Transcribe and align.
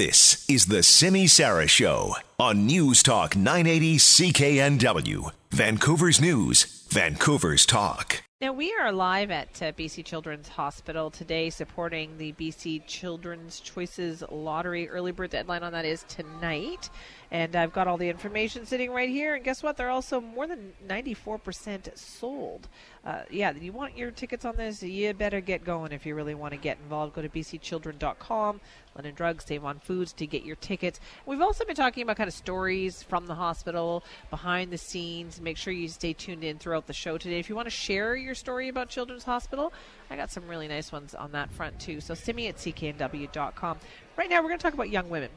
This 0.00 0.48
is 0.48 0.64
the 0.64 0.82
Simi 0.82 1.26
Sara 1.26 1.66
Show 1.66 2.16
on 2.38 2.64
News 2.64 3.02
Talk 3.02 3.36
980 3.36 3.98
CKNW, 3.98 5.30
Vancouver's 5.50 6.18
News, 6.18 6.79
Vancouver's 6.90 7.66
Talk. 7.66 8.24
Now, 8.40 8.54
we 8.54 8.74
are 8.74 8.90
live 8.90 9.30
at 9.30 9.62
uh, 9.62 9.72
BC 9.72 10.02
Children's 10.02 10.48
Hospital 10.48 11.10
today 11.10 11.50
supporting 11.50 12.16
the 12.16 12.32
BC 12.32 12.86
Children's 12.86 13.60
Choices 13.60 14.24
Lottery. 14.30 14.88
Early 14.88 15.12
bird 15.12 15.28
deadline 15.28 15.62
on 15.62 15.72
that 15.72 15.84
is 15.84 16.04
tonight. 16.08 16.88
And 17.30 17.54
I've 17.54 17.72
got 17.72 17.86
all 17.86 17.98
the 17.98 18.08
information 18.08 18.64
sitting 18.64 18.90
right 18.92 19.10
here. 19.10 19.34
And 19.34 19.44
guess 19.44 19.62
what? 19.62 19.76
They're 19.76 19.90
also 19.90 20.20
more 20.20 20.46
than 20.46 20.72
94% 20.88 21.96
sold. 21.96 22.68
Uh, 23.04 23.22
yeah, 23.30 23.52
you 23.52 23.72
want 23.72 23.96
your 23.96 24.10
tickets 24.10 24.44
on 24.44 24.56
this? 24.56 24.82
You 24.82 25.14
better 25.14 25.40
get 25.40 25.64
going 25.64 25.92
if 25.92 26.04
you 26.04 26.14
really 26.14 26.34
want 26.34 26.52
to 26.52 26.58
get 26.58 26.78
involved. 26.82 27.14
Go 27.14 27.22
to 27.22 27.28
bcchildren.com, 27.28 28.60
London 28.94 29.14
Drugs, 29.14 29.44
Save 29.46 29.64
on 29.64 29.78
Foods 29.78 30.12
to 30.14 30.26
get 30.26 30.44
your 30.44 30.56
tickets. 30.56 30.98
We've 31.24 31.40
also 31.40 31.64
been 31.64 31.76
talking 31.76 32.02
about 32.02 32.16
kind 32.16 32.28
of 32.28 32.34
stories 32.34 33.02
from 33.02 33.26
the 33.26 33.34
hospital, 33.34 34.02
behind 34.30 34.70
the 34.70 34.78
scenes. 34.78 35.40
Make 35.40 35.56
sure 35.56 35.72
you 35.72 35.88
stay 35.88 36.12
tuned 36.14 36.42
in 36.42 36.58
throughout 36.58 36.79
the 36.86 36.92
show 36.92 37.18
today. 37.18 37.38
If 37.38 37.48
you 37.48 37.56
want 37.56 37.66
to 37.66 37.70
share 37.70 38.16
your 38.16 38.34
story 38.34 38.68
about 38.68 38.88
Children's 38.88 39.24
Hospital, 39.24 39.72
I 40.10 40.16
got 40.16 40.30
some 40.30 40.46
really 40.46 40.68
nice 40.68 40.92
ones 40.92 41.14
on 41.14 41.32
that 41.32 41.50
front 41.52 41.78
too. 41.80 42.00
So 42.00 42.14
send 42.14 42.36
me 42.36 42.48
at 42.48 42.56
cknw.com. 42.56 43.78
Right 44.16 44.30
now, 44.30 44.42
we're 44.42 44.48
going 44.48 44.58
to 44.58 44.62
talk 44.62 44.74
about 44.74 44.90
young 44.90 45.08
women. 45.08 45.30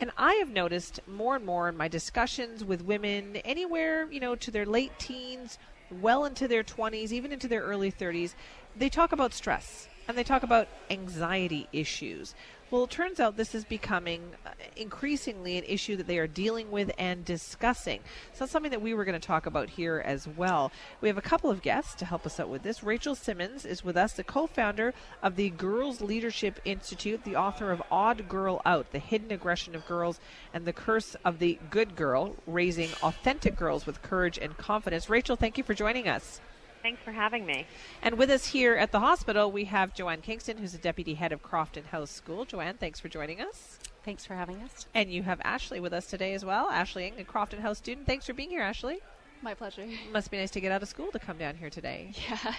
And 0.00 0.10
I 0.16 0.34
have 0.34 0.50
noticed 0.50 1.00
more 1.08 1.36
and 1.36 1.44
more 1.44 1.68
in 1.68 1.76
my 1.76 1.88
discussions 1.88 2.64
with 2.64 2.82
women, 2.82 3.36
anywhere, 3.38 4.10
you 4.10 4.20
know, 4.20 4.36
to 4.36 4.50
their 4.50 4.66
late 4.66 4.92
teens, 4.98 5.58
well 5.90 6.24
into 6.24 6.46
their 6.46 6.62
20s, 6.62 7.10
even 7.10 7.32
into 7.32 7.48
their 7.48 7.62
early 7.62 7.90
30s, 7.90 8.34
they 8.76 8.88
talk 8.88 9.12
about 9.12 9.34
stress 9.34 9.88
and 10.08 10.16
they 10.16 10.24
talk 10.24 10.42
about 10.42 10.68
anxiety 10.90 11.68
issues. 11.72 12.34
Well, 12.70 12.84
it 12.84 12.90
turns 12.90 13.18
out 13.18 13.38
this 13.38 13.54
is 13.54 13.64
becoming 13.64 14.22
uh, 14.44 14.50
increasingly 14.76 15.56
an 15.56 15.64
issue 15.64 15.96
that 15.96 16.06
they 16.06 16.18
are 16.18 16.26
dealing 16.26 16.70
with 16.70 16.90
and 16.98 17.24
discussing. 17.24 18.00
So 18.34 18.44
something 18.44 18.70
that 18.70 18.82
we 18.82 18.92
were 18.92 19.06
going 19.06 19.18
to 19.18 19.26
talk 19.26 19.46
about 19.46 19.70
here 19.70 20.02
as 20.04 20.28
well. 20.28 20.70
We 21.00 21.08
have 21.08 21.16
a 21.16 21.22
couple 21.22 21.50
of 21.50 21.62
guests 21.62 21.94
to 21.96 22.04
help 22.04 22.26
us 22.26 22.38
out 22.38 22.50
with 22.50 22.62
this. 22.62 22.82
Rachel 22.82 23.14
Simmons 23.14 23.64
is 23.64 23.84
with 23.84 23.96
us, 23.96 24.12
the 24.12 24.24
co-founder 24.24 24.92
of 25.22 25.36
the 25.36 25.48
Girls 25.50 26.02
Leadership 26.02 26.60
Institute, 26.66 27.24
the 27.24 27.36
author 27.36 27.70
of 27.70 27.82
Odd 27.90 28.28
Girl 28.28 28.60
Out: 28.66 28.92
The 28.92 28.98
Hidden 28.98 29.32
Aggression 29.32 29.74
of 29.74 29.86
Girls 29.86 30.20
and 30.52 30.66
the 30.66 30.74
Curse 30.74 31.16
of 31.24 31.38
the 31.38 31.58
Good 31.70 31.96
Girl, 31.96 32.36
raising 32.46 32.90
authentic 33.02 33.56
girls 33.56 33.86
with 33.86 34.02
courage 34.02 34.38
and 34.38 34.56
confidence. 34.58 35.08
Rachel, 35.08 35.36
thank 35.36 35.56
you 35.56 35.64
for 35.64 35.74
joining 35.74 36.06
us. 36.06 36.40
Thanks 36.82 37.02
for 37.02 37.12
having 37.12 37.44
me. 37.44 37.66
And 38.02 38.16
with 38.16 38.30
us 38.30 38.46
here 38.46 38.76
at 38.76 38.92
the 38.92 39.00
hospital, 39.00 39.50
we 39.50 39.64
have 39.64 39.94
Jo-Anne 39.94 40.22
Kingstone, 40.22 40.58
who's 40.58 40.72
the 40.72 40.78
deputy 40.78 41.14
head 41.14 41.32
of 41.32 41.42
Crofton 41.42 41.84
House 41.84 42.10
School. 42.10 42.44
Jo-Anne, 42.44 42.76
thanks 42.76 43.00
for 43.00 43.08
joining 43.08 43.40
us. 43.40 43.78
Thanks 44.04 44.24
for 44.24 44.34
having 44.34 44.58
us. 44.58 44.86
And 44.94 45.12
you 45.12 45.22
have 45.24 45.40
Ashley 45.42 45.80
with 45.80 45.92
us 45.92 46.06
today 46.06 46.34
as 46.34 46.44
well. 46.44 46.68
Ashley, 46.70 47.12
a 47.18 47.24
Crofton 47.24 47.60
House 47.60 47.78
student. 47.78 48.06
Thanks 48.06 48.26
for 48.26 48.32
being 48.32 48.50
here, 48.50 48.62
Ashley. 48.62 49.00
My 49.42 49.54
pleasure. 49.54 49.86
Must 50.12 50.30
be 50.30 50.38
nice 50.38 50.50
to 50.52 50.60
get 50.60 50.72
out 50.72 50.82
of 50.82 50.88
school 50.88 51.10
to 51.12 51.18
come 51.18 51.38
down 51.38 51.56
here 51.56 51.70
today. 51.70 52.12
Yeah. 52.28 52.38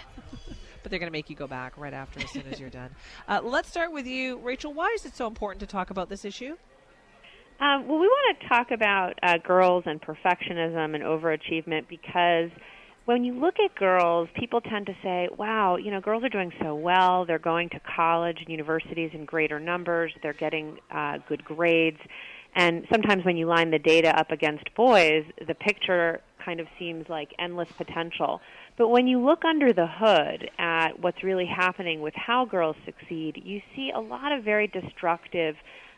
but 0.83 0.89
they're 0.89 1.00
going 1.00 1.11
to 1.11 1.17
make 1.17 1.30
you 1.30 1.36
go 1.36 1.48
back 1.48 1.78
right 1.78 1.94
after 1.94 2.20
as 2.20 2.30
soon 2.30 2.44
as 2.52 2.59
you're 2.59 2.70
done. 2.70 2.89
Uh, 3.28 3.42
let's 3.44 3.70
start 3.70 3.92
with 3.92 4.06
you, 4.06 4.38
Rachel. 4.39 4.73
Why 4.73 4.94
is 4.95 5.06
it 5.06 5.16
so 5.16 5.28
important 5.28 5.61
to 5.61 5.67
talk 5.67 5.89
about 5.89 6.09
this 6.09 6.26
issue? 6.26 6.56
Um, 7.59 7.88
well, 7.88 8.00
we 8.00 8.08
want 8.08 8.39
to 8.39 8.48
talk 8.48 8.72
about 8.72 9.20
uh, 9.22 9.38
girls 9.38 9.83
and 9.86 10.02
perfectionism 10.02 10.95
and 10.95 11.04
overachievement 11.04 11.88
because– 11.88 12.52
when 13.10 13.24
you 13.24 13.34
look 13.34 13.56
at 13.60 13.74
girls, 13.74 14.30
people 14.36 14.62
tend 14.62 14.86
to 14.86 14.96
say, 15.02 15.28
wow, 15.36 15.78
you 15.78 15.90
know, 15.90 16.00
girls 16.00 16.24
are 16.24 16.30
doing 16.30 16.52
so 16.62 16.76
well. 16.76 17.26
They're 17.26 17.40
going 17.40 17.70
to 17.70 17.80
college 17.80 18.38
and 18.40 18.50
universities 18.50 19.10
in 19.16 19.26
greater 19.26 19.60
numbers. 19.60 20.14
They're 20.22 20.32
getting 20.34 20.78
uh, 20.92 21.18
good 21.28 21.44
grades. 21.44 21.98
And 22.54 22.86
sometimes 22.92 23.26
when 23.26 23.36
you 23.36 23.48
line 23.48 23.72
the 23.72 23.80
data 23.80 24.16
up 24.16 24.30
against 24.30 24.64
boys, 24.76 25.26
the 25.48 25.56
picture 25.56 26.22
kind 26.46 26.60
of 26.60 26.68
seems 26.78 27.10
like 27.10 27.34
endless 27.40 27.72
potential. 27.72 28.42
But 28.78 28.90
when 28.90 29.08
you 29.08 29.20
look 29.20 29.44
under 29.44 29.73
the 29.73 29.88
hood 29.88 30.52
at 30.60 31.00
what's 31.00 31.23
really 31.23 31.48
happening 31.48 32.02
with 32.02 32.14
how 32.14 32.45
girls 32.45 32.76
succeed, 32.86 33.42
you 33.44 33.60
see 33.76 33.89
a 33.89 34.00
lot 34.00 34.32
of 34.32 34.44
very 34.44 34.67
destructive 34.67 35.56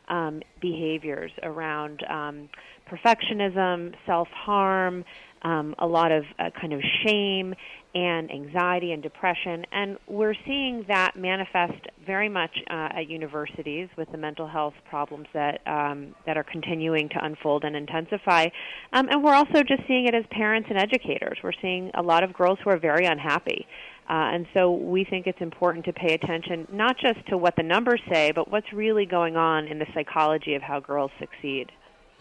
um, 0.07 0.41
behaviors 0.61 1.31
around 1.43 2.03
um, 2.09 2.47
perfectionism, 2.89 3.95
self 4.05 4.29
harm, 4.29 5.03
um, 5.43 5.75
a 5.79 5.87
lot 5.87 6.11
of 6.11 6.23
uh, 6.39 6.49
kind 6.59 6.73
of 6.73 6.81
shame 7.05 7.53
and 7.93 8.31
anxiety 8.31 8.93
and 8.93 9.03
depression. 9.03 9.65
And 9.71 9.97
we're 10.07 10.35
seeing 10.45 10.85
that 10.87 11.15
manifest 11.15 11.87
very 12.05 12.29
much 12.29 12.51
uh, 12.69 12.89
at 12.95 13.09
universities 13.09 13.89
with 13.97 14.09
the 14.11 14.17
mental 14.17 14.47
health 14.47 14.73
problems 14.89 15.27
that 15.33 15.59
um, 15.67 16.15
that 16.25 16.37
are 16.37 16.43
continuing 16.43 17.09
to 17.09 17.23
unfold 17.23 17.63
and 17.65 17.75
intensify. 17.75 18.47
Um, 18.93 19.09
and 19.09 19.23
we're 19.23 19.33
also 19.33 19.63
just 19.63 19.81
seeing 19.87 20.07
it 20.07 20.15
as 20.15 20.23
parents 20.31 20.69
and 20.69 20.79
educators. 20.79 21.37
We're 21.43 21.51
seeing 21.61 21.91
a 21.93 22.01
lot 22.01 22.23
of 22.23 22.33
girls 22.33 22.59
who 22.63 22.69
are 22.69 22.79
very 22.79 23.05
unhappy. 23.05 23.67
Uh, 24.09 24.35
and 24.35 24.45
so 24.53 24.71
we 24.71 25.05
think 25.05 25.27
it's 25.27 25.41
important 25.41 25.85
to 25.85 25.93
pay 25.93 26.13
attention 26.13 26.67
not 26.71 26.97
just 26.97 27.25
to 27.29 27.37
what 27.37 27.55
the 27.55 27.63
numbers 27.63 28.01
say, 28.11 28.31
but 28.33 28.51
what's 28.51 28.71
really 28.73 29.05
going 29.05 29.37
on 29.37 29.67
in 29.67 29.79
the 29.79 29.85
psychology 29.93 30.55
of 30.55 30.61
how 30.61 30.79
girls 30.79 31.11
succeed 31.19 31.71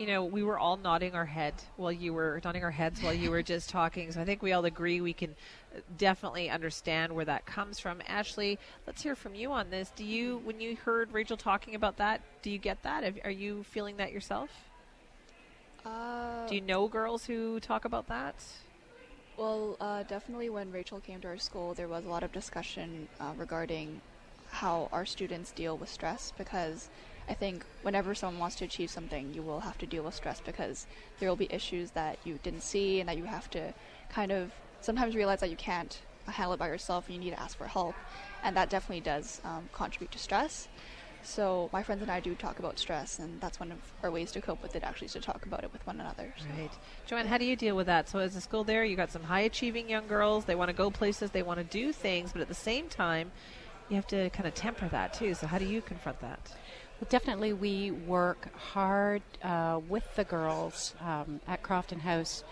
you 0.01 0.07
know, 0.07 0.25
we 0.25 0.43
were 0.43 0.59
all 0.59 0.79
nodding 0.79 1.15
our 1.15 1.27
head 1.27 1.53
while 1.77 1.93
you 1.93 2.15
were 2.15 2.41
nodding 2.43 2.65
our 2.65 2.71
heads 2.71 3.03
while 3.03 3.13
you 3.13 3.31
were 3.31 3.43
just 3.43 3.69
talking. 3.69 4.11
So 4.11 4.23
I 4.23 4.25
think 4.25 4.43
we 4.43 4.53
all 4.53 4.65
agree 4.65 5.03
we 5.03 5.13
can 5.13 5.37
definitely 5.99 6.49
understand 6.49 7.13
where 7.15 7.27
that 7.27 7.45
comes 7.45 7.79
from. 7.79 8.01
Ashley, 8.09 8.59
let's 8.87 9.03
hear 9.03 9.15
from 9.15 9.35
you 9.35 9.53
on 9.53 9.69
this. 9.69 9.93
Do 9.95 10.03
you, 10.03 10.39
when 10.39 10.59
you 10.59 10.75
heard 10.75 11.13
Rachel 11.13 11.37
talking 11.37 11.75
about 11.75 11.99
that, 11.99 12.23
do 12.41 12.51
you 12.51 12.57
get 12.57 12.83
that? 12.83 13.13
Are 13.25 13.31
you 13.31 13.63
feeling 13.65 13.99
that 13.99 14.11
yourself? 14.11 14.49
Uh, 15.85 16.47
do 16.49 16.55
you 16.55 16.63
know 16.63 16.89
girls 16.89 17.27
who 17.27 17.61
talk 17.61 17.85
about 17.85 18.09
that? 18.09 18.37
Well, 19.37 19.77
uh, 19.83 20.05
definitely 20.05 20.49
when 20.49 20.73
Rachel 20.73 21.01
came 21.01 21.21
to 21.21 21.29
our 21.29 21.39
school, 21.39 21.75
there 21.75 21.89
was 21.89 22.07
a 22.07 22.09
lot 22.09 22.23
of 22.23 22.33
discussion 22.33 23.07
uh, 23.21 23.35
regarding 23.37 24.01
how 24.51 24.89
our 24.93 25.05
students 25.05 25.53
deal 25.53 25.77
with 25.77 25.91
stress 25.91 26.33
because 26.39 26.89
I 27.31 27.35
think 27.35 27.65
whenever 27.83 28.13
someone 28.13 28.41
wants 28.41 28.57
to 28.57 28.65
achieve 28.65 28.91
something, 28.91 29.33
you 29.33 29.43
will 29.43 29.61
have 29.61 29.79
to 29.79 29.87
deal 29.87 30.03
with 30.03 30.17
stress 30.17 30.41
because 30.41 30.89
there 31.21 31.29
will 31.29 31.37
be 31.37 31.47
issues 31.51 31.93
that 31.93 32.19
you 32.25 32.41
didn't 32.43 32.65
see 32.65 32.99
and 32.99 33.09
that 33.09 33.17
you 33.17 33.25
have 33.25 33.49
to 33.51 33.73
kind 34.11 34.33
of 34.33 34.51
sometimes 34.81 35.15
realize 35.15 35.39
that 35.39 35.49
you 35.49 35.57
can't 35.57 36.01
handle 36.27 36.55
it 36.55 36.59
by 36.59 36.67
yourself 36.67 37.07
and 37.07 37.15
you 37.15 37.21
need 37.23 37.31
to 37.31 37.41
ask 37.41 37.57
for 37.57 37.69
help. 37.69 37.95
And 38.43 38.57
that 38.57 38.69
definitely 38.69 39.03
does 39.03 39.41
um, 39.45 39.69
contribute 39.73 40.11
to 40.11 40.19
stress. 40.19 40.67
So 41.23 41.71
my 41.73 41.85
friends 41.85 42.03
and 42.03 42.11
I 42.11 42.19
do 42.19 42.35
talk 42.35 42.59
about 42.59 42.79
stress, 42.79 43.19
and 43.19 43.41
that's 43.41 43.61
one 43.61 43.71
of 43.71 43.79
our 44.03 44.11
ways 44.11 44.33
to 44.33 44.41
cope 44.41 44.63
with 44.63 44.75
it. 44.75 44.83
Actually, 44.83 45.07
is 45.07 45.13
to 45.13 45.21
talk 45.21 45.45
about 45.45 45.63
it 45.63 45.73
with 45.73 45.87
one 45.87 46.01
another. 46.01 46.33
So. 46.39 46.47
Right, 46.59 46.71
Jo-Anne, 47.07 47.27
how 47.27 47.37
do 47.37 47.45
you 47.45 47.57
deal 47.57 47.77
with 47.77 47.87
that? 47.87 48.09
So 48.09 48.19
as 48.21 48.35
a 48.37 48.41
school 48.41 48.65
there, 48.65 48.85
you 48.85 48.97
got 48.97 49.13
some 49.13 49.23
high 49.23 49.41
achieving 49.41 49.89
young 49.89 50.09
girls. 50.09 50.47
They 50.47 50.55
want 50.55 50.71
to 50.71 50.75
go 50.75 50.91
places, 50.91 51.31
they 51.31 51.43
want 51.43 51.59
to 51.59 51.65
do 51.65 51.93
things, 51.93 52.33
but 52.33 52.41
at 52.41 52.49
the 52.49 52.55
same 52.55 52.89
time, 52.89 53.31
you 53.91 53.97
have 53.97 54.07
to 54.09 54.31
kind 54.31 54.49
of 54.49 54.55
temper 54.55 54.89
that 54.89 55.13
too. 55.13 55.35
So 55.35 55.47
how 55.47 55.59
do 55.59 55.67
you 55.67 55.83
confront 55.83 56.21
that? 56.21 56.41
Well, 57.01 57.09
definitely, 57.09 57.55
we 57.55 57.91
work 57.91 58.55
hard 58.55 59.23
uh, 59.43 59.81
with 59.89 60.05
the 60.17 60.25
girls 60.25 60.95
um, 61.01 61.41
at 61.49 61.63
Crofton 61.63 62.01
House 62.01 62.45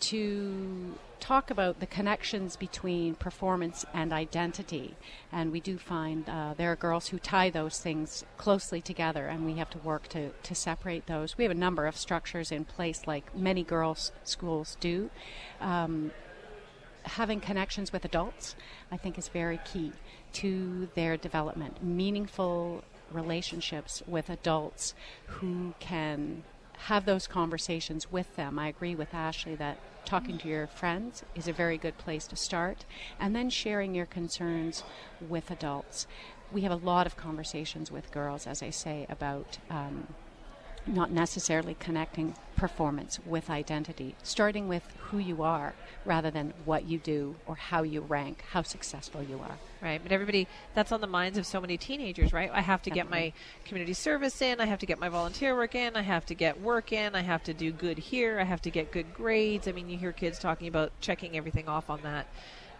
to 0.00 0.94
talk 1.20 1.50
about 1.50 1.80
the 1.80 1.86
connections 1.86 2.56
between 2.56 3.14
performance 3.14 3.84
and 3.92 4.10
identity. 4.10 4.96
And 5.30 5.52
we 5.52 5.60
do 5.60 5.76
find 5.76 6.26
uh, 6.26 6.54
there 6.56 6.72
are 6.72 6.76
girls 6.76 7.08
who 7.08 7.18
tie 7.18 7.50
those 7.50 7.78
things 7.78 8.24
closely 8.38 8.80
together, 8.80 9.26
and 9.26 9.44
we 9.44 9.54
have 9.54 9.68
to 9.70 9.78
work 9.78 10.08
to, 10.08 10.30
to 10.30 10.54
separate 10.54 11.06
those. 11.06 11.36
We 11.36 11.44
have 11.44 11.50
a 11.50 11.54
number 11.54 11.86
of 11.86 11.98
structures 11.98 12.50
in 12.50 12.64
place, 12.64 13.06
like 13.06 13.36
many 13.36 13.62
girls' 13.62 14.12
schools 14.24 14.78
do. 14.80 15.10
Um, 15.60 16.10
having 17.02 17.40
connections 17.40 17.92
with 17.92 18.06
adults, 18.06 18.56
I 18.90 18.96
think, 18.96 19.18
is 19.18 19.28
very 19.28 19.60
key 19.70 19.92
to 20.34 20.88
their 20.94 21.18
development. 21.18 21.84
Meaningful 21.84 22.82
relationships 23.10 24.02
with 24.06 24.28
adults 24.30 24.94
who 25.26 25.74
can 25.80 26.42
have 26.78 27.04
those 27.04 27.26
conversations 27.26 28.12
with 28.12 28.36
them. 28.36 28.58
I 28.58 28.68
agree 28.68 28.94
with 28.94 29.14
Ashley 29.14 29.54
that 29.56 29.78
talking 30.04 30.38
to 30.38 30.48
your 30.48 30.66
friends 30.66 31.24
is 31.34 31.48
a 31.48 31.52
very 31.52 31.78
good 31.78 31.98
place 31.98 32.26
to 32.28 32.36
start, 32.36 32.84
and 33.18 33.34
then 33.34 33.50
sharing 33.50 33.94
your 33.94 34.06
concerns 34.06 34.84
with 35.20 35.50
adults. 35.50 36.06
We 36.52 36.60
have 36.62 36.72
a 36.72 36.76
lot 36.76 37.06
of 37.06 37.16
conversations 37.16 37.90
with 37.90 38.12
girls, 38.12 38.46
as 38.46 38.62
I 38.62 38.70
say, 38.70 39.06
about. 39.08 39.58
Um, 39.70 40.08
not 40.86 41.10
necessarily 41.10 41.76
connecting 41.78 42.34
performance 42.56 43.18
with 43.26 43.50
identity, 43.50 44.14
starting 44.22 44.68
with 44.68 44.84
who 44.98 45.18
you 45.18 45.42
are 45.42 45.74
rather 46.04 46.30
than 46.30 46.54
what 46.64 46.86
you 46.86 46.98
do 46.98 47.36
or 47.46 47.54
how 47.56 47.82
you 47.82 48.00
rank, 48.00 48.44
how 48.50 48.62
successful 48.62 49.22
you 49.22 49.38
are. 49.38 49.56
Right, 49.82 50.00
but 50.02 50.12
everybody, 50.12 50.48
that's 50.74 50.92
on 50.92 51.00
the 51.00 51.06
minds 51.06 51.36
of 51.38 51.46
so 51.46 51.60
many 51.60 51.76
teenagers, 51.76 52.32
right? 52.32 52.50
I 52.52 52.60
have 52.60 52.82
to 52.82 52.90
Definitely. 52.90 53.20
get 53.20 53.34
my 53.34 53.66
community 53.66 53.92
service 53.92 54.40
in, 54.40 54.60
I 54.60 54.66
have 54.66 54.78
to 54.78 54.86
get 54.86 54.98
my 54.98 55.08
volunteer 55.08 55.54
work 55.54 55.74
in, 55.74 55.96
I 55.96 56.02
have 56.02 56.24
to 56.26 56.34
get 56.34 56.60
work 56.60 56.92
in, 56.92 57.14
I 57.14 57.22
have 57.22 57.42
to 57.44 57.54
do 57.54 57.72
good 57.72 57.98
here, 57.98 58.40
I 58.40 58.44
have 58.44 58.62
to 58.62 58.70
get 58.70 58.92
good 58.92 59.12
grades. 59.12 59.68
I 59.68 59.72
mean, 59.72 59.88
you 59.88 59.98
hear 59.98 60.12
kids 60.12 60.38
talking 60.38 60.68
about 60.68 60.92
checking 61.00 61.36
everything 61.36 61.68
off 61.68 61.90
on 61.90 62.00
that 62.02 62.26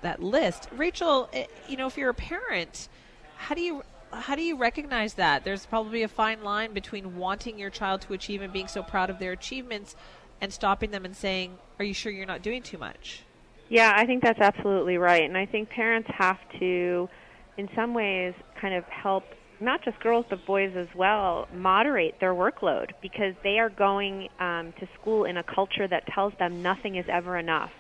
that 0.03 0.23
list. 0.23 0.69
Rachel, 0.73 1.29
eh, 1.33 1.47
you 1.69 1.77
know, 1.77 1.87
if 1.87 1.97
you're 1.97 2.11
a 2.11 2.15
parent, 2.15 2.89
how 3.37 3.55
do 3.55 3.61
you 3.63 3.83
how 4.13 4.35
do 4.35 4.43
you 4.43 4.57
recognize 4.57 5.15
that? 5.15 5.45
There's 5.45 5.67
probably 5.67 6.03
a 6.03 6.09
fine 6.09 6.43
line 6.43 6.73
between 6.73 7.17
wanting 7.17 7.59
your 7.59 7.71
child 7.71 8.03
to 8.03 8.13
achieve 8.13 8.43
and 8.43 8.53
being 8.53 8.69
so 8.69 8.83
proud 8.83 9.11
of 9.11 9.19
their 9.19 9.33
achievements 9.33 9.97
and 10.41 10.53
stopping 10.53 10.91
them 10.91 11.05
and 11.05 11.17
saying, 11.17 11.59
Are 11.79 11.85
you 11.85 11.95
sure 11.95 12.13
you're 12.13 12.27
not 12.27 12.43
doing 12.43 12.63
too 12.63 12.79
much? 12.79 13.23
Yeah, 13.69 13.93
I 13.97 14.07
think 14.07 14.23
that's 14.23 14.39
absolutely 14.39 14.97
right. 14.97 15.25
And 15.25 15.37
I 15.37 15.47
think 15.47 15.71
parents 15.71 16.09
have 16.17 16.39
to, 16.61 17.09
in 17.57 17.69
some 17.75 17.95
ways, 17.95 18.35
kind 18.61 18.75
of 18.75 18.85
help 18.85 19.25
not 19.59 19.83
just 19.83 19.99
girls 20.01 20.27
but 20.29 20.45
boys 20.47 20.73
as 20.77 20.87
well 20.95 21.49
moderate 21.55 22.15
their 22.21 22.35
workload 22.35 22.91
because 23.01 23.35
they 23.43 23.59
are 23.59 23.71
going 23.71 24.29
um, 24.39 24.75
to 24.79 24.87
school 25.01 25.25
in 25.25 25.39
a 25.39 25.43
culture 25.43 25.89
that 25.89 26.07
tells 26.09 26.35
them 26.39 26.63
nothing 26.63 26.97
is 26.97 27.07
ever 27.09 27.39
enough. 27.39 27.71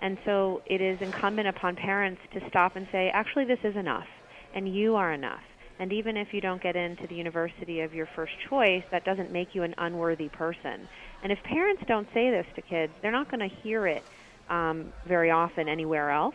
And 0.00 0.18
so 0.24 0.62
it 0.66 0.80
is 0.80 1.00
incumbent 1.00 1.46
upon 1.46 1.76
parents 1.76 2.20
to 2.32 2.40
stop 2.48 2.74
and 2.74 2.88
say, 2.90 3.10
actually, 3.12 3.44
this 3.44 3.58
is 3.62 3.76
enough, 3.76 4.06
and 4.54 4.74
you 4.74 4.96
are 4.96 5.12
enough. 5.12 5.42
And 5.80 5.94
even 5.94 6.18
if 6.18 6.28
you 6.32 6.42
don't 6.42 6.62
get 6.62 6.76
into 6.76 7.06
the 7.06 7.14
university 7.14 7.80
of 7.80 7.94
your 7.94 8.06
first 8.14 8.34
choice, 8.50 8.84
that 8.90 9.04
doesn't 9.06 9.32
make 9.32 9.54
you 9.54 9.62
an 9.62 9.74
unworthy 9.78 10.28
person. 10.28 10.86
And 11.22 11.32
if 11.32 11.42
parents 11.42 11.82
don't 11.88 12.06
say 12.12 12.30
this 12.30 12.46
to 12.54 12.60
kids, 12.60 12.92
they're 13.00 13.10
not 13.10 13.30
going 13.30 13.48
to 13.48 13.56
hear 13.62 13.86
it 13.86 14.04
um, 14.50 14.92
very 15.08 15.30
often 15.30 15.68
anywhere 15.68 16.10
else 16.10 16.34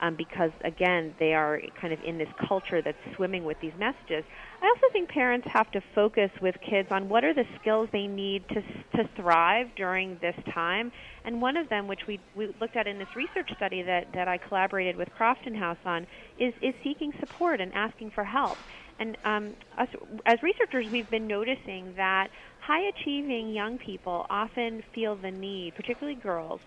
um, 0.00 0.16
because, 0.16 0.50
again, 0.64 1.14
they 1.18 1.34
are 1.34 1.60
kind 1.80 1.92
of 1.92 2.00
in 2.04 2.18
this 2.18 2.28
culture 2.48 2.82
that's 2.82 2.98
swimming 3.16 3.44
with 3.44 3.58
these 3.60 3.72
messages. 3.78 4.24
I 4.62 4.66
also 4.66 4.92
think 4.92 5.08
parents 5.10 5.46
have 5.52 5.70
to 5.72 5.80
focus 5.94 6.30
with 6.40 6.54
kids 6.68 6.88
on 6.90 7.08
what 7.08 7.24
are 7.24 7.34
the 7.34 7.44
skills 7.60 7.88
they 7.92 8.06
need 8.06 8.48
to, 8.48 8.62
to 8.96 9.08
thrive 9.16 9.68
during 9.76 10.18
this 10.20 10.34
time. 10.54 10.90
And 11.24 11.40
one 11.40 11.56
of 11.56 11.68
them, 11.68 11.86
which 11.86 12.00
we, 12.08 12.18
we 12.34 12.48
looked 12.60 12.76
at 12.76 12.86
in 12.86 12.98
this 12.98 13.08
research 13.14 13.50
study 13.56 13.82
that, 13.82 14.06
that 14.14 14.26
I 14.26 14.38
collaborated 14.38 14.96
with 14.96 15.08
Crofton 15.16 15.54
House 15.54 15.78
on, 15.84 16.06
is, 16.38 16.54
is 16.62 16.74
seeking 16.82 17.12
support 17.20 17.60
and 17.60 17.72
asking 17.74 18.10
for 18.10 18.24
help. 18.24 18.56
And 19.00 19.16
um, 19.24 19.54
us, 19.78 19.88
as 20.26 20.42
researchers, 20.42 20.88
we've 20.90 21.10
been 21.10 21.26
noticing 21.26 21.94
that 21.96 22.28
high 22.60 22.86
achieving 22.88 23.52
young 23.52 23.78
people 23.78 24.26
often 24.30 24.84
feel 24.94 25.16
the 25.16 25.30
need, 25.30 25.74
particularly 25.74 26.18
girls, 26.20 26.60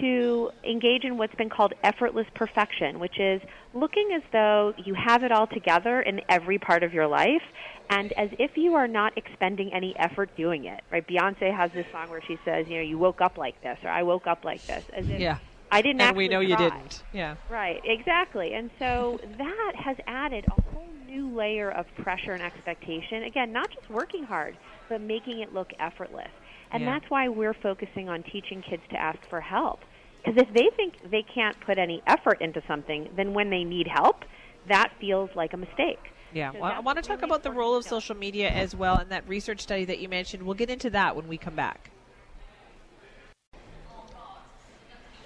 to 0.00 0.50
engage 0.64 1.04
in 1.04 1.18
what's 1.18 1.34
been 1.36 1.50
called 1.50 1.74
effortless 1.84 2.26
perfection, 2.34 2.98
which 2.98 3.20
is 3.20 3.40
looking 3.74 4.10
as 4.16 4.22
though 4.32 4.74
you 4.84 4.94
have 4.94 5.22
it 5.22 5.30
all 5.30 5.46
together 5.46 6.00
in 6.00 6.20
every 6.28 6.58
part 6.58 6.82
of 6.82 6.92
your 6.92 7.06
life 7.06 7.42
and 7.90 8.12
as 8.14 8.30
if 8.38 8.56
you 8.56 8.74
are 8.74 8.88
not 8.88 9.16
expending 9.16 9.72
any 9.72 9.94
effort 9.98 10.34
doing 10.36 10.64
it. 10.64 10.82
Right? 10.90 11.06
Beyonce 11.06 11.54
has 11.54 11.70
this 11.72 11.86
song 11.92 12.08
where 12.08 12.22
she 12.22 12.38
says, 12.44 12.66
you 12.66 12.76
know, 12.76 12.82
you 12.82 12.98
woke 12.98 13.20
up 13.20 13.36
like 13.36 13.60
this 13.62 13.78
or 13.84 13.90
I 13.90 14.02
woke 14.02 14.26
up 14.26 14.44
like 14.44 14.66
this. 14.66 14.84
As 14.92 15.08
if 15.08 15.20
yeah. 15.20 15.38
I 15.70 15.82
didn't 15.82 16.00
and 16.00 16.16
we 16.16 16.28
know 16.28 16.40
try. 16.40 16.48
you 16.48 16.56
didn't. 16.56 17.02
Yeah. 17.12 17.36
Right, 17.50 17.80
exactly. 17.84 18.54
And 18.54 18.70
so 18.78 19.20
that 19.38 19.72
has 19.76 19.96
added 20.06 20.46
a 20.46 20.60
whole 20.62 20.88
layer 21.34 21.70
of 21.70 21.86
pressure 22.02 22.32
and 22.32 22.42
expectation. 22.42 23.24
Again, 23.24 23.52
not 23.52 23.70
just 23.72 23.88
working 23.90 24.24
hard, 24.24 24.56
but 24.88 25.00
making 25.00 25.40
it 25.40 25.52
look 25.52 25.70
effortless. 25.78 26.30
And 26.72 26.82
Yeah. 26.82 26.92
that's 26.94 27.10
why 27.10 27.28
we're 27.28 27.54
focusing 27.54 28.08
on 28.08 28.22
teaching 28.24 28.62
kids 28.62 28.82
to 28.90 29.00
ask 29.00 29.18
for 29.28 29.40
help. 29.40 29.80
Because 30.24 30.42
if 30.42 30.54
they 30.54 30.68
think 30.76 30.94
they 31.10 31.22
can't 31.22 31.58
put 31.60 31.78
any 31.78 32.02
effort 32.06 32.40
into 32.40 32.62
something, 32.66 33.08
then 33.16 33.34
when 33.34 33.50
they 33.50 33.62
need 33.62 33.86
help, 33.86 34.24
that 34.68 34.90
feels 34.98 35.30
like 35.34 35.52
a 35.52 35.56
mistake. 35.56 36.00
Yeah, 36.32 36.52
So 36.52 36.58
well, 36.58 36.72
I 36.72 36.80
want 36.80 36.96
to 36.98 37.02
talk 37.02 37.20
really 37.20 37.30
about 37.30 37.42
the 37.42 37.52
role 37.52 37.76
of 37.76 37.84
social 37.84 38.16
media 38.16 38.50
as 38.50 38.74
well 38.74 38.96
and 38.96 39.10
that 39.10 39.28
research 39.28 39.60
study 39.60 39.84
that 39.84 40.00
you 40.00 40.08
mentioned. 40.08 40.42
We'll 40.42 40.54
get 40.54 40.70
into 40.70 40.90
that 40.90 41.14
when 41.14 41.28
we 41.28 41.38
come 41.38 41.54
back. 41.54 41.90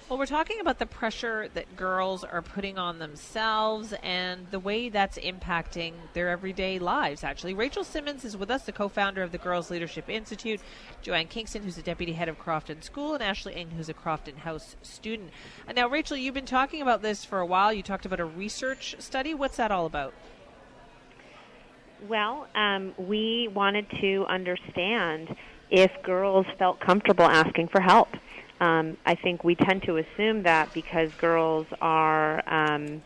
Well, 0.09 0.17
we're 0.17 0.25
talking 0.25 0.59
about 0.59 0.79
the 0.79 0.87
pressure 0.87 1.49
that 1.53 1.75
girls 1.75 2.23
are 2.23 2.41
putting 2.41 2.79
on 2.79 2.97
themselves 2.97 3.93
and 4.01 4.47
the 4.49 4.59
way 4.59 4.89
that's 4.89 5.19
impacting 5.19 5.93
their 6.13 6.29
everyday 6.29 6.79
lives, 6.79 7.23
actually. 7.23 7.53
Rachel 7.53 7.83
Simmons 7.83 8.25
is 8.25 8.35
with 8.35 8.49
us, 8.49 8.63
the 8.63 8.71
co 8.71 8.89
founder 8.89 9.21
of 9.21 9.31
the 9.31 9.37
Girls 9.37 9.69
Leadership 9.69 10.09
Institute, 10.09 10.61
Jo-Anne 11.03 11.27
Kingstone, 11.27 11.61
who's 11.61 11.75
the 11.75 11.83
deputy 11.83 12.13
head 12.13 12.27
of 12.27 12.39
Crofton 12.39 12.81
School, 12.81 13.13
and 13.13 13.21
Ashley 13.21 13.53
Ng, 13.55 13.69
who's 13.69 13.87
a 13.87 13.93
Crofton 13.93 14.37
House 14.37 14.75
student. 14.81 15.29
And 15.67 15.75
now, 15.75 15.87
Rachel, 15.87 16.17
you've 16.17 16.33
been 16.33 16.47
talking 16.47 16.81
about 16.81 17.03
this 17.03 17.23
for 17.23 17.39
a 17.39 17.45
while. 17.45 17.71
You 17.71 17.83
talked 17.83 18.07
about 18.07 18.19
a 18.19 18.25
research 18.25 18.95
study. 18.97 19.35
What's 19.35 19.57
that 19.57 19.69
all 19.69 19.85
about? 19.85 20.15
Well, 22.07 22.47
um, 22.55 22.95
we 22.97 23.47
wanted 23.53 23.85
to 24.01 24.25
understand 24.27 25.35
if 25.69 25.91
girls 26.01 26.47
felt 26.57 26.79
comfortable 26.79 27.25
asking 27.25 27.67
for 27.67 27.79
help. 27.79 28.07
Um, 28.59 28.97
I 29.05 29.15
think 29.15 29.43
we 29.43 29.55
tend 29.55 29.83
to 29.83 29.97
assume 29.97 30.43
that 30.43 30.73
because 30.73 31.09
girls 31.17 31.65
are, 31.81 32.43
um, 32.47 33.01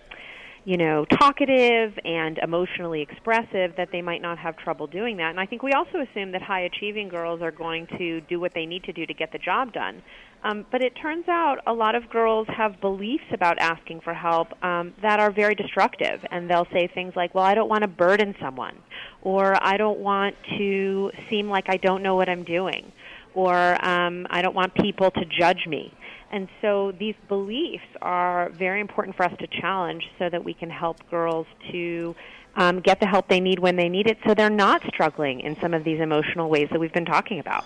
you 0.65 0.77
know, 0.77 1.05
talkative 1.05 2.00
and 2.05 2.38
emotionally 2.38 3.01
expressive, 3.01 3.75
that 3.75 3.89
they 3.91 4.01
might 4.01 4.21
not 4.21 4.38
have 4.39 4.55
trouble 4.57 4.88
doing 4.88 5.17
that. 5.17 5.29
And 5.29 5.39
I 5.39 5.45
think 5.45 5.61
we 5.61 5.73
also 5.73 6.00
assume 6.00 6.31
that 6.31 6.41
high 6.41 6.61
achieving 6.61 7.09
girls 7.09 7.41
are 7.41 7.51
going 7.51 7.85
to 7.97 8.21
do 8.21 8.39
what 8.39 8.53
they 8.53 8.65
need 8.65 8.83
to 8.85 8.94
do 8.94 9.05
to 9.05 9.13
get 9.13 9.31
the 9.31 9.39
job 9.39 9.73
done. 9.73 10.01
Um, 10.44 10.65
but 10.71 10.81
it 10.81 10.94
turns 11.01 11.27
out 11.29 11.59
a 11.65 11.73
lot 11.73 11.95
of 11.95 12.09
girls 12.09 12.47
have 12.50 12.81
beliefs 12.81 13.23
about 13.31 13.59
asking 13.59 14.01
for 14.01 14.13
help 14.13 14.47
um, 14.63 14.94
that 15.01 15.19
are 15.19 15.31
very 15.31 15.55
destructive, 15.55 16.19
and 16.31 16.50
they'll 16.50 16.67
say 16.73 16.88
things 16.88 17.13
like, 17.15 17.33
"Well, 17.33 17.45
I 17.45 17.55
don't 17.55 17.69
want 17.69 17.83
to 17.83 17.88
burden 17.88 18.35
someone," 18.41 18.77
or 19.21 19.55
"I 19.63 19.77
don't 19.77 20.00
want 20.00 20.35
to 20.57 21.11
seem 21.29 21.50
like 21.50 21.69
I 21.69 21.77
don't 21.77 22.03
know 22.03 22.15
what 22.15 22.27
I'm 22.27 22.44
doing," 22.44 22.91
or 23.33 23.83
um, 23.85 24.27
"I 24.30 24.41
don't 24.41 24.56
want 24.56 24.74
people 24.75 25.12
to 25.12 25.25
judge 25.25 25.65
me." 25.68 25.94
And 26.31 26.47
so 26.62 26.91
these 26.91 27.15
beliefs 27.27 27.83
are 28.01 28.50
very 28.50 28.81
important 28.81 29.15
for 29.15 29.24
us 29.24 29.33
to 29.39 29.47
challenge, 29.62 30.03
so 30.18 30.30
that 30.30 30.44
we 30.44 30.53
can 30.53 30.69
help 30.69 30.97
girls 31.09 31.45
to 31.71 32.15
um, 32.56 32.80
get 32.80 33.00
the 33.00 33.07
help 33.07 33.27
they 33.27 33.39
need 33.39 33.59
when 33.59 33.75
they 33.75 33.89
need 33.89 34.07
it, 34.07 34.18
so 34.27 34.33
they're 34.33 34.50
not 34.50 34.81
struggling 34.88 35.41
in 35.41 35.56
some 35.59 35.74
of 35.74 35.83
these 35.83 36.00
emotional 36.00 36.50
ways 36.50 36.68
that 36.71 36.80
we've 36.80 36.94
been 36.94 37.06
talking 37.06 37.39
about. 37.39 37.65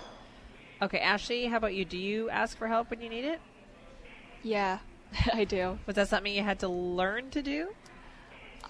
Okay, 0.80 0.98
Ashley, 0.98 1.46
how 1.46 1.56
about 1.56 1.74
you? 1.74 1.84
Do 1.84 1.98
you 1.98 2.30
ask 2.30 2.56
for 2.56 2.68
help 2.68 2.90
when 2.90 3.00
you 3.00 3.08
need 3.08 3.24
it? 3.24 3.40
Yeah, 4.42 4.78
I 5.32 5.44
do. 5.44 5.78
Was 5.86 5.96
that 5.96 6.08
something 6.08 6.32
you 6.32 6.42
had 6.42 6.60
to 6.60 6.68
learn 6.68 7.30
to 7.30 7.42
do? 7.42 7.70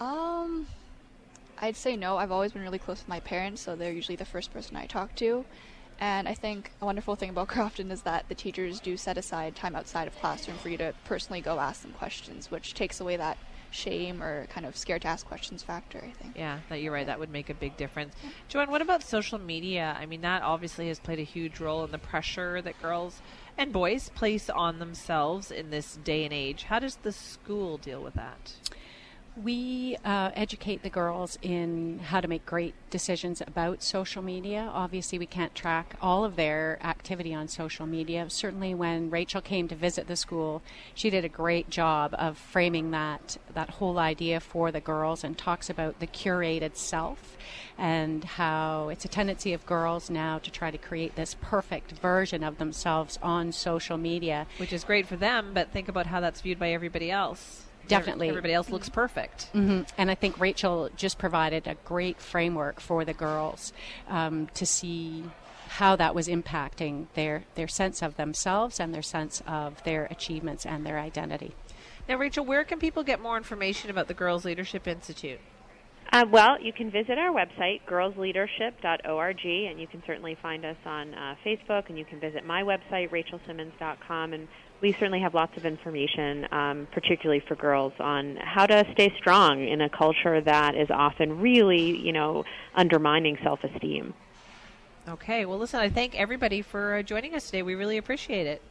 Um, 0.00 0.66
I'd 1.60 1.76
say 1.76 1.96
no. 1.96 2.16
I've 2.16 2.32
always 2.32 2.52
been 2.52 2.62
really 2.62 2.78
close 2.78 2.98
with 2.98 3.08
my 3.08 3.20
parents, 3.20 3.62
so 3.62 3.76
they're 3.76 3.92
usually 3.92 4.16
the 4.16 4.24
first 4.24 4.52
person 4.52 4.76
I 4.76 4.86
talk 4.86 5.14
to. 5.16 5.44
And 6.00 6.28
I 6.28 6.34
think 6.34 6.72
a 6.80 6.84
wonderful 6.84 7.16
thing 7.16 7.30
about 7.30 7.48
Crofton 7.48 7.90
is 7.90 8.02
that 8.02 8.28
the 8.28 8.34
teachers 8.34 8.78
do 8.80 8.96
set 8.96 9.18
aside 9.18 9.56
time 9.56 9.74
outside 9.74 10.06
of 10.06 10.16
classroom 10.20 10.56
for 10.58 10.68
you 10.68 10.78
to 10.78 10.94
personally 11.04 11.40
go 11.40 11.58
ask 11.58 11.82
them 11.82 11.92
questions, 11.92 12.50
which 12.50 12.74
takes 12.74 13.00
away 13.00 13.16
that 13.16 13.36
shame 13.70 14.22
or 14.22 14.46
kind 14.46 14.64
of 14.64 14.76
scared 14.76 15.02
to 15.02 15.08
ask 15.08 15.26
questions 15.26 15.62
factor, 15.62 15.98
I 15.98 16.10
think. 16.22 16.36
Yeah, 16.36 16.60
that 16.68 16.80
you're 16.80 16.92
right. 16.92 17.06
That 17.06 17.18
would 17.18 17.30
make 17.30 17.50
a 17.50 17.54
big 17.54 17.76
difference. 17.76 18.14
Jo-Anne, 18.48 18.70
what 18.70 18.80
about 18.80 19.02
social 19.02 19.38
media? 19.38 19.96
I 19.98 20.06
mean, 20.06 20.22
that 20.22 20.42
obviously 20.42 20.88
has 20.88 20.98
played 20.98 21.18
a 21.18 21.24
huge 21.24 21.60
role 21.60 21.84
in 21.84 21.90
the 21.90 21.99
pressure 21.99 22.62
that 22.62 22.80
girls 22.80 23.20
and 23.58 23.73
boys 23.73 24.08
place 24.11 24.49
on 24.49 24.78
themselves 24.78 25.50
in 25.50 25.70
this 25.70 25.96
day 25.96 26.25
and 26.25 26.32
age. 26.32 26.64
How 26.64 26.78
does 26.78 26.96
the 26.96 27.12
school 27.12 27.76
deal 27.76 28.02
with 28.02 28.14
that? 28.14 28.54
We 29.42 29.97
uh, 30.04 30.33
educate 30.35 30.83
the 30.83 30.90
girls 30.90 31.38
in 31.42 32.00
how 32.00 32.21
to 32.21 32.26
make 32.26 32.45
great 32.45 32.75
decisions 32.90 33.40
about 33.40 33.85
social 33.85 34.21
media. 34.21 34.68
Obviously, 34.73 35.16
we 35.16 35.26
can't 35.26 35.54
track 35.54 35.95
all 36.02 36.25
of 36.25 36.35
their 36.35 36.78
activity 36.83 37.33
on 37.33 37.47
social 37.47 37.87
media. 37.87 38.28
Certainly, 38.30 38.75
when 38.75 39.11
Rachel 39.11 39.40
came 39.40 39.68
to 39.68 39.76
visit 39.76 40.09
the 40.09 40.16
school, 40.16 40.61
she 40.92 41.09
did 41.09 41.25
a 41.25 41.28
great 41.28 41.71
job 41.71 42.16
of 42.18 42.37
framing 42.37 42.90
that 42.90 43.38
that 43.54 43.71
whole 43.71 44.00
idea 44.00 44.40
for 44.40 44.73
the 44.73 44.80
girls 44.80 45.23
and 45.23 45.38
talks 45.38 45.71
about 45.71 46.00
the 46.00 46.09
curated 46.09 46.75
self 46.75 47.37
and 47.76 48.25
how 48.25 48.88
it's 48.88 49.04
a 49.04 49.09
tendency 49.09 49.52
of 49.52 49.64
girls 49.66 50.11
now 50.11 50.38
to 50.40 50.50
try 50.50 50.73
to 50.73 50.78
create 50.78 51.14
this 51.14 51.37
perfect 51.40 51.92
version 51.92 52.42
of 52.42 52.59
themselves 52.59 53.21
on 53.23 53.52
social 53.52 53.97
media. 53.97 54.49
Which 54.57 54.73
is 54.73 54.83
great 54.83 55.07
for 55.07 55.16
them, 55.16 55.52
but 55.54 55.71
think 55.71 55.88
about 55.88 56.07
how 56.07 56.18
that's 56.18 56.40
viewed 56.40 56.59
by 56.59 56.73
everybody 56.73 57.09
else. 57.09 57.67
Definitely. 57.88 58.28
Everybody 58.28 58.54
else 58.54 58.71
looks 58.71 58.88
perfect. 58.88 59.45
hmm 59.52 59.83
And 59.97 60.11
I 60.11 60.14
think 60.14 60.38
Rachel 60.38 60.90
just 60.97 61.18
provided 61.18 61.66
a 61.66 61.75
great 61.85 62.21
framework 62.21 62.80
for 62.80 63.04
the 63.04 63.14
girls 63.14 63.73
um, 64.09 64.49
to 64.54 64.66
see 64.66 65.25
how 65.68 65.97
that 65.97 66.14
was 66.14 66.28
impacting 66.28 67.07
their, 67.14 67.45
their 67.54 67.68
sense 67.68 68.02
of 68.02 68.16
themselves 68.16 68.80
and 68.80 68.95
their 68.95 69.02
sense 69.02 69.42
of 69.47 69.83
their 69.85 70.07
achievements 70.07 70.64
and 70.64 70.85
their 70.87 70.99
identity. 70.99 71.54
Now, 72.09 72.16
Rachel, 72.16 72.45
where 72.45 72.64
can 72.64 72.78
people 72.78 73.02
get 73.02 73.21
more 73.21 73.37
information 73.37 73.90
about 73.90 74.09
the 74.09 74.14
Girls 74.14 74.45
Leadership 74.45 74.88
Institute? 74.88 75.40
Uh, 76.10 76.24
well, 76.30 76.60
you 76.60 76.72
can 76.72 76.90
visit 76.90 77.18
our 77.18 77.30
website, 77.30 77.82
girlsleadership.org, 77.86 79.44
and 79.44 79.78
you 79.78 79.86
can 79.86 80.02
certainly 80.06 80.34
find 80.40 80.64
us 80.64 80.76
on 80.86 81.12
uh, 81.12 81.34
Facebook, 81.44 81.90
and 81.90 81.98
you 81.98 82.04
can 82.04 82.18
visit 82.18 82.46
my 82.46 82.62
website, 82.62 83.10
rachelsimmons.com, 83.10 84.32
and 84.32 84.48
we 84.80 84.92
certainly 84.92 85.20
have 85.20 85.34
lots 85.34 85.54
of 85.58 85.66
information, 85.66 86.46
um, 86.50 86.88
particularly 86.92 87.40
for 87.46 87.56
girls, 87.56 87.92
on 88.00 88.36
how 88.36 88.64
to 88.64 88.86
stay 88.92 89.12
strong 89.18 89.68
in 89.68 89.82
a 89.82 89.90
culture 89.90 90.40
that 90.40 90.74
is 90.74 90.88
often 90.90 91.40
really, 91.40 91.98
you 91.98 92.12
know, 92.12 92.44
undermining 92.74 93.36
self-esteem. 93.42 94.14
Okay, 95.06 95.44
well, 95.44 95.58
listen, 95.58 95.80
I 95.80 95.90
thank 95.90 96.14
everybody 96.14 96.62
for 96.62 96.96
uh, 96.96 97.02
joining 97.02 97.34
us 97.34 97.46
today. 97.46 97.62
We 97.62 97.74
really 97.74 97.98
appreciate 97.98 98.46
it. 98.46 98.62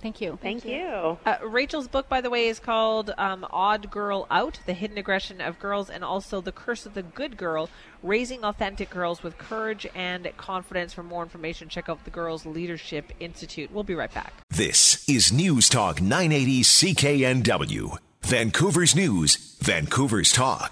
Thank 0.00 0.20
you. 0.20 0.38
Thank 0.40 0.64
you. 0.64 1.18
Uh, 1.26 1.36
Rachel's 1.44 1.88
book, 1.88 2.08
by 2.08 2.20
the 2.20 2.30
way, 2.30 2.46
is 2.46 2.60
called 2.60 3.12
um, 3.18 3.46
Odd 3.50 3.90
Girl 3.90 4.26
Out 4.30 4.60
The 4.66 4.72
Hidden 4.72 4.96
Aggression 4.96 5.40
of 5.40 5.58
Girls 5.58 5.90
and 5.90 6.04
also 6.04 6.40
The 6.40 6.52
Curse 6.52 6.86
of 6.86 6.94
the 6.94 7.02
Good 7.02 7.36
Girl 7.36 7.68
Raising 8.02 8.44
Authentic 8.44 8.90
Girls 8.90 9.22
with 9.22 9.38
Courage 9.38 9.86
and 9.94 10.30
Confidence. 10.36 10.92
For 10.92 11.02
more 11.02 11.22
information, 11.22 11.68
check 11.68 11.88
out 11.88 12.04
the 12.04 12.10
Girls 12.10 12.46
Leadership 12.46 13.12
Institute. 13.18 13.72
We'll 13.72 13.84
be 13.84 13.94
right 13.94 14.12
back. 14.12 14.32
This 14.50 15.08
is 15.08 15.32
News 15.32 15.68
Talk 15.68 16.00
980 16.00 16.62
CKNW, 16.62 17.98
Vancouver's 18.22 18.94
News, 18.94 19.56
Vancouver's 19.60 20.30
Talk. 20.32 20.66